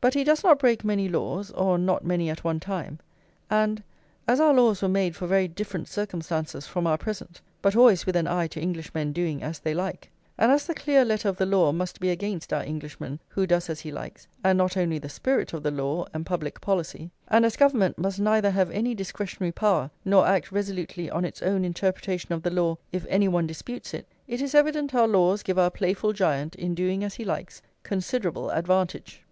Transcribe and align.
But 0.00 0.14
he 0.14 0.24
does 0.24 0.42
not 0.42 0.58
break 0.58 0.82
many 0.82 1.08
laws, 1.08 1.52
or 1.52 1.78
not 1.78 2.04
many 2.04 2.28
at 2.28 2.42
one 2.42 2.58
time; 2.58 2.98
and, 3.48 3.84
as 4.26 4.40
our 4.40 4.52
laws 4.52 4.82
were 4.82 4.88
made 4.88 5.14
for 5.14 5.28
very 5.28 5.46
different 5.46 5.86
circumstances 5.86 6.66
from 6.66 6.88
our 6.88 6.98
present 6.98 7.40
(but 7.62 7.76
always 7.76 8.04
with 8.04 8.16
an 8.16 8.26
eye 8.26 8.48
to 8.48 8.60
Englishmen 8.60 9.12
doing 9.12 9.44
as 9.44 9.60
they 9.60 9.72
like), 9.72 10.10
and 10.36 10.50
as 10.50 10.66
the 10.66 10.74
clear 10.74 11.04
letter 11.04 11.28
of 11.28 11.36
the 11.36 11.46
law 11.46 11.70
must 11.70 12.00
be 12.00 12.10
against 12.10 12.52
our 12.52 12.64
Englishman 12.64 13.20
who 13.28 13.46
does 13.46 13.70
as 13.70 13.78
he 13.78 13.92
likes 13.92 14.26
and 14.42 14.58
not 14.58 14.76
only 14.76 14.98
the 14.98 15.08
spirit 15.08 15.52
of 15.52 15.62
the 15.62 15.70
law 15.70 16.04
and 16.12 16.26
public 16.26 16.60
policy, 16.60 17.12
and 17.28 17.46
as 17.46 17.56
Government 17.56 17.96
must 17.96 18.18
neither 18.18 18.50
have 18.50 18.72
any 18.72 18.92
discretionary 18.92 19.52
power 19.52 19.88
nor 20.04 20.26
act 20.26 20.50
resolutely 20.50 21.08
on 21.08 21.24
its 21.24 21.42
own 21.42 21.64
interpretation 21.64 22.32
of 22.32 22.42
the 22.42 22.50
law 22.50 22.76
if 22.90 23.06
any 23.08 23.28
one 23.28 23.46
disputes 23.46 23.94
it, 23.94 24.08
it 24.26 24.42
is 24.42 24.52
evident 24.52 24.96
our 24.96 25.06
laws 25.06 25.44
give 25.44 25.60
our 25.60 25.70
playful 25.70 26.12
giant, 26.12 26.56
in 26.56 26.74
doing 26.74 27.04
as 27.04 27.14
he 27.14 27.24
likes, 27.24 27.62
considerable 27.84 28.50
advantage. 28.50 29.22